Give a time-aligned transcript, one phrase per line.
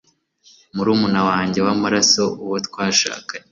[0.75, 3.45] murumuna wanjye wamaraso, uwo twashakanye